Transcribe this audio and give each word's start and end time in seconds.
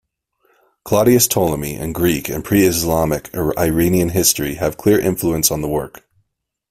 Claudius 0.83 1.27
Ptolemy, 1.27 1.75
and 1.75 1.93
Greek 1.93 2.27
and 2.27 2.43
pre-Islamic 2.43 3.31
Iranian 3.35 4.09
history, 4.09 4.55
have 4.55 4.75
clear 4.75 4.97
influence 4.99 5.51
on 5.51 5.61
the 5.61 5.69
work. 5.69 6.07